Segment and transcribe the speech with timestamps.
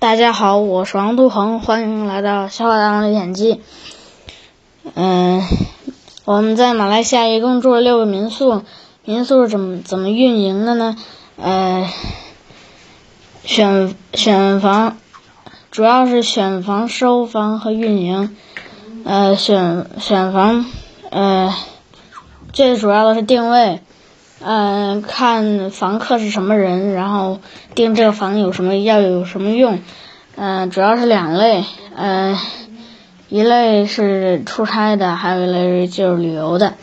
[0.00, 3.54] 大家好，我是王杜鹏，欢迎来到《小伙大王历险记》。
[4.94, 5.42] 嗯，
[6.24, 8.62] 我们在马来西亚一共住了六个民宿，
[9.04, 10.96] 民宿是怎么怎么运营的呢？
[11.36, 11.90] 呃，
[13.42, 14.98] 选选房，
[15.72, 18.36] 主要是选房、收房和运营。
[19.04, 20.64] 呃，选选房，
[21.10, 21.52] 呃，
[22.52, 23.80] 最主要的是定位。
[24.40, 27.40] 嗯，看房客是什么人，然后
[27.74, 29.80] 订这个房有什么要有什么用。
[30.36, 31.64] 嗯，主要是两类，
[31.96, 32.36] 嗯，
[33.28, 36.74] 一类是出差的，还有一类就是旅游的。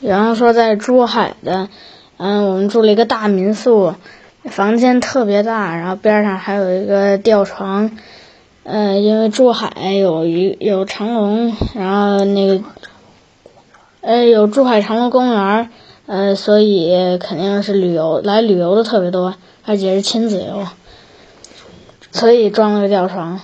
[0.00, 1.68] 然后说在珠海的，
[2.16, 3.94] 嗯，我们住了一个大民宿，
[4.44, 7.92] 房间特别大，然后边上还有一个吊床。
[8.64, 12.64] 嗯，因为珠海有一有长隆，然后那个。
[14.08, 15.68] 呃，有珠海长隆公园，
[16.06, 19.34] 呃，所以肯定是旅游来旅游的特别多，
[19.66, 20.66] 而且是亲子游，
[22.10, 23.38] 所以装了个吊床。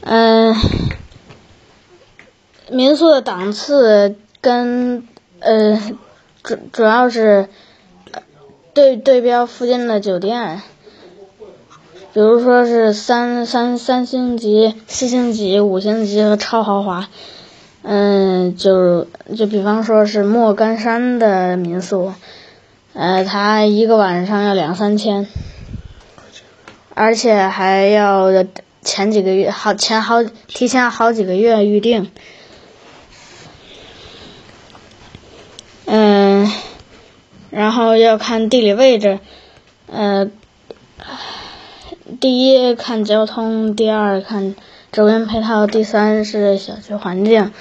[0.00, 0.56] 嗯，
[2.72, 5.06] 民宿的档次跟
[5.38, 5.80] 呃
[6.42, 7.48] 主主要是
[8.74, 10.60] 对对标附近的酒店，
[12.12, 17.08] 比如说是三三三星级、四星级、五星级和超豪华。
[17.88, 19.06] 嗯，就
[19.36, 22.12] 就比方说是莫干山的民宿，
[22.94, 25.28] 呃，他一个晚上要两三千，
[26.94, 28.26] 而且还要
[28.82, 32.10] 前几个月好前好提前好几个月预定。
[35.84, 36.50] 嗯，
[37.50, 39.20] 然后要看地理位置，
[39.86, 40.28] 呃，
[42.18, 44.56] 第一看交通，第二看。
[44.96, 47.52] 周边配套，第三是小区环境，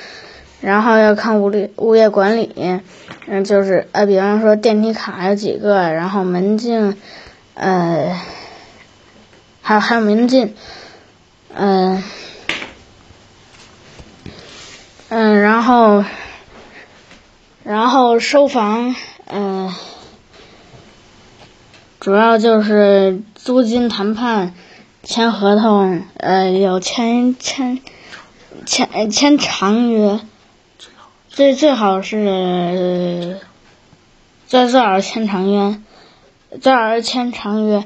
[0.62, 2.82] 然后要看物业物业管理，
[3.28, 6.96] 嗯，就是呃，比方说电梯卡有几个，然后门禁，
[7.56, 8.18] 呃，
[9.62, 10.56] 还有还有门禁，
[11.54, 12.02] 嗯，
[15.10, 16.06] 嗯，然后，
[17.66, 18.96] 然后收房，
[19.26, 19.76] 嗯，
[22.00, 24.54] 主要就是租金谈判。
[25.06, 27.80] 签合同，呃，有签签
[28.66, 30.20] 签签长约，
[31.30, 33.40] 最最好是
[34.48, 35.80] 最最好签长约，
[36.60, 37.84] 最好是签长约，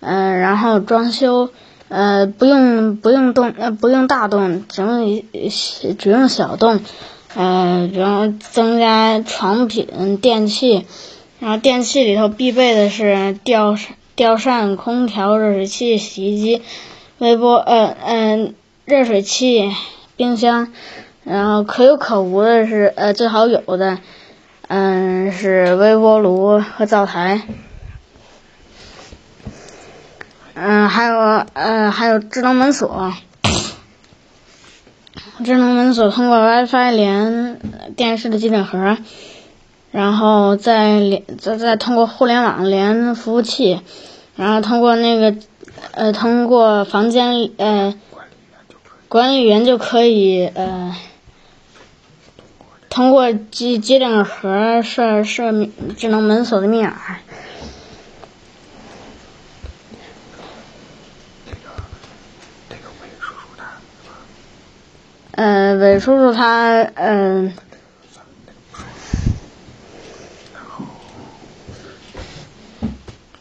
[0.00, 1.48] 嗯，然后装修，
[1.88, 5.22] 呃，不用不用动，呃，不用大动，只用
[5.98, 6.80] 只用小动，
[7.34, 10.84] 呃，然后增加床品、电器，
[11.40, 13.94] 然后电器里头必备的是吊扇。
[14.18, 16.62] 吊扇、空调、热水器、洗衣机、
[17.18, 19.70] 微波呃嗯热水器、
[20.16, 20.72] 冰箱，
[21.22, 23.98] 然后可有可无的是呃最好有的
[24.66, 27.42] 嗯是微波炉和灶台，
[30.54, 31.16] 嗯还有
[31.52, 33.14] 呃还有智能门锁，
[35.44, 37.60] 智能门锁通过 WiFi 连
[37.94, 38.96] 电视的机顶盒，
[39.90, 43.80] 然后再连再再通过互联网连服务器。
[44.36, 45.34] 然后通过那个，
[45.90, 47.92] 呃，通过房间呃，
[49.08, 50.94] 管理员就可以呃，
[52.88, 55.50] 通过机机顶盒设设
[55.96, 56.96] 智能门锁的密码。
[65.32, 67.67] 呃，韦叔叔他嗯，呃。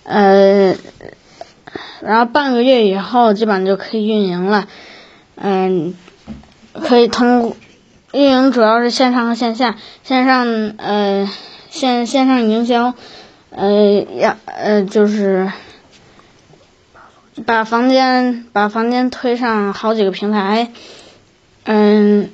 [0.08, 0.76] 呃
[2.00, 4.68] 然后半个月以后，基本上就可以运营了。
[5.36, 5.94] 嗯，
[6.74, 7.58] 可以通过
[8.14, 9.76] 运营，主要是线上和线下。
[10.04, 11.30] 线上呃
[11.70, 12.94] 线线上营销，
[13.50, 15.52] 呃要呃就是
[17.46, 20.72] 把房间把房间推上好几个平台。
[21.66, 22.30] 嗯，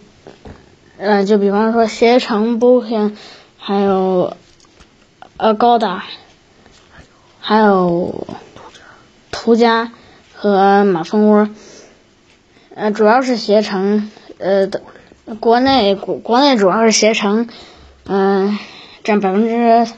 [0.99, 3.15] 呃就比方说携程、Booking，
[3.57, 4.35] 还有
[5.37, 6.03] 呃高达，
[7.43, 8.25] 还有。
[9.35, 9.91] 途家
[10.33, 11.49] 和马蜂窝，
[12.75, 14.69] 呃，主要是携程，呃，
[15.41, 17.49] 国内国国内主要是携程，
[18.05, 18.57] 嗯，
[19.03, 19.91] 占百分之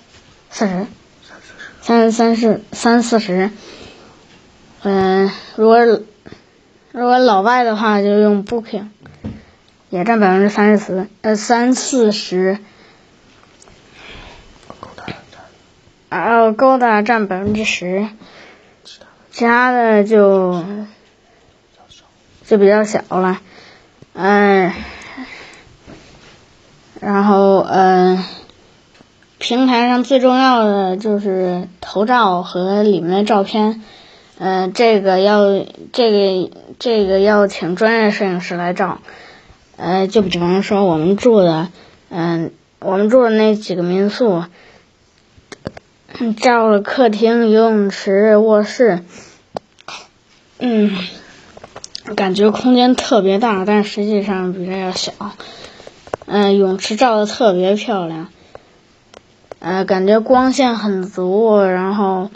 [0.50, 0.88] 四十，
[1.82, 3.52] 三三十三四十，
[4.82, 8.88] 嗯，如果如果老外的话就用 Booking，
[9.92, 12.58] 也占百分之三十四，呃，三四十，
[16.10, 18.08] 然后高达占百分之十。
[19.32, 20.64] 其他的就
[22.46, 23.40] 就比较小了，
[24.14, 24.72] 嗯，
[27.02, 28.24] 然后嗯，
[29.38, 31.68] 平台上最重要的就是。
[31.88, 33.82] 头照和里面的照片。
[34.38, 35.44] 嗯，这个要
[35.94, 38.98] 这个这个要请专业摄影师来照。
[39.78, 41.70] 呃，就比方说我们住的，
[42.10, 44.44] 嗯，我们住的那几个民宿，
[46.42, 49.04] 照了客厅、游泳池、卧室，
[50.60, 50.98] 嗯，
[52.16, 55.12] 感觉空间特别大，但实际上比这要小。
[56.26, 58.30] 嗯，泳池照的特别漂亮，
[59.60, 62.30] 呃，感觉光线很足，然后。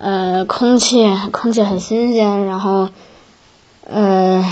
[0.00, 2.90] 呃，空气空气很新鲜，然后，
[3.82, 4.44] 呃，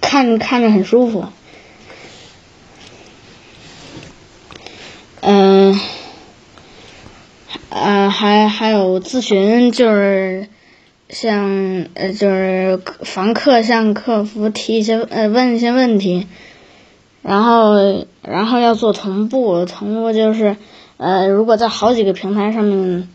[0.00, 1.26] 看着看着很舒服。
[5.20, 5.78] 嗯，
[7.68, 10.48] 呃，还还有咨询，就是
[11.08, 16.26] 向呃，就是房客向客服提一些呃问一些问题，
[17.22, 17.74] 然后
[18.22, 20.56] 然后要做同步，同步就是。
[20.98, 23.10] 呃，如果在好几个平台上面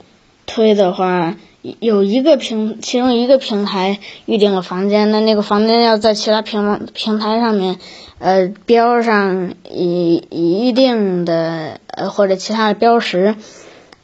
[0.46, 1.36] 推的话，
[1.80, 7.80] 有一个平，其中一个平台预定了房间，那那个房间要在其他平平台上面，
[8.20, 13.34] 呃，标上已已预定的呃或者其他的标识，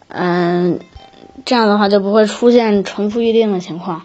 [0.07, 0.79] 嗯，
[1.45, 4.03] 这样的话就不会出现重复预定的情况。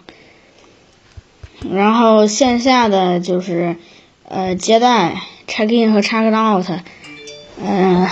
[1.71, 3.77] 然后线下的就是
[4.27, 6.65] 呃接待 check in 和 check out，
[7.63, 8.07] 嗯。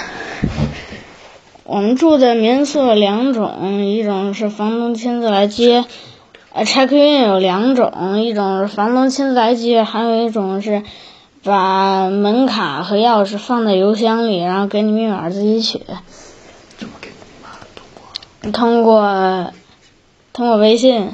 [1.64, 5.86] 我们住的民宿有两种，一种是房东亲自来接，
[6.52, 10.84] 呃，check in 有两种，一种是房东亲自来接，还有一种是
[11.44, 15.80] 把门卡和钥匙放在邮箱里，然后给你密码自己取。
[18.52, 19.54] 通过
[20.34, 21.12] 通过微信，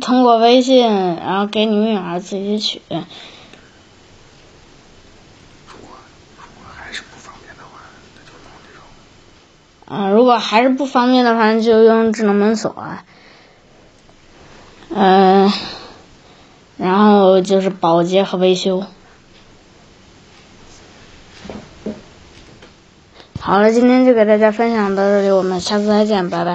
[0.00, 0.86] 通过微信，
[1.16, 2.80] 然后给你密码自己取。
[2.88, 3.04] 嗯，
[10.12, 12.76] 如果还是不方便的话，就用智能门锁。
[14.90, 15.52] 嗯，
[16.76, 18.84] 然后就是保洁和维修。
[23.50, 26.54] 好了，今天就给大家分享到这里，我们下次再见，拜拜。